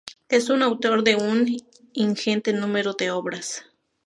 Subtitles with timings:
[0.29, 1.45] Es autor de un
[1.93, 3.65] ingente número de obras.